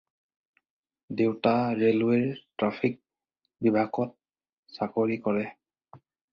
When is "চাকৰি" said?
4.81-5.23